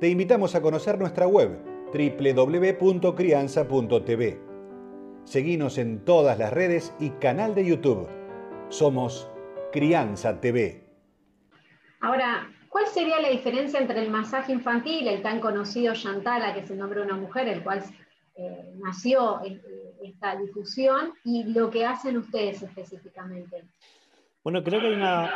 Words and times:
te 0.00 0.08
invitamos 0.08 0.54
a 0.54 0.62
conocer 0.62 0.98
nuestra 0.98 1.26
web 1.26 1.60
www.crianza.tv. 1.92 4.40
Seguimos 5.24 5.76
en 5.78 6.04
todas 6.04 6.38
las 6.38 6.52
redes 6.52 6.94
y 7.00 7.10
canal 7.10 7.56
de 7.56 7.66
YouTube. 7.66 8.08
Somos 8.68 9.28
Crianza 9.72 10.40
TV. 10.40 10.84
Ahora, 12.00 12.48
¿cuál 12.68 12.86
sería 12.86 13.20
la 13.20 13.30
diferencia 13.30 13.80
entre 13.80 14.00
el 14.00 14.08
masaje 14.10 14.52
infantil, 14.52 15.08
el 15.08 15.20
tan 15.20 15.40
conocido 15.40 15.94
Chantala, 15.94 16.54
que 16.54 16.60
es 16.60 16.70
el 16.70 16.78
nombre 16.78 17.00
de 17.00 17.06
una 17.06 17.16
mujer, 17.16 17.48
el 17.48 17.64
cual 17.64 17.82
eh, 18.36 18.72
nació 18.76 19.44
eh, 19.44 19.60
esta 20.04 20.36
difusión, 20.36 21.12
y 21.24 21.42
lo 21.42 21.70
que 21.70 21.84
hacen 21.84 22.18
ustedes 22.18 22.62
específicamente? 22.62 23.64
Bueno, 24.44 24.62
creo 24.62 24.80
que 24.80 24.86
hay 24.86 24.94
una, 24.94 25.34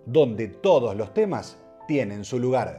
donde 0.06 0.48
todos 0.48 0.96
los 0.96 1.14
temas 1.14 1.62
tienen 1.86 2.24
su 2.24 2.40
lugar. 2.40 2.76